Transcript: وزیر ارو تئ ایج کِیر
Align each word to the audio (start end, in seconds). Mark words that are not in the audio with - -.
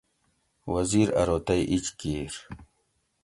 وزیر 0.73 1.07
ارو 1.21 1.37
تئ 1.47 1.61
ایج 1.71 1.85
کِیر 1.99 2.33